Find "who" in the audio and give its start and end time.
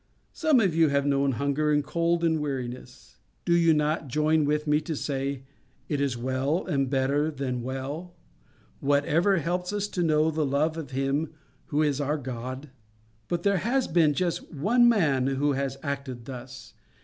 11.67-11.83, 15.27-15.51